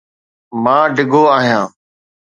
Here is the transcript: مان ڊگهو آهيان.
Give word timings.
مان 0.63 0.83
ڊگهو 0.95 1.23
آهيان. 1.37 1.67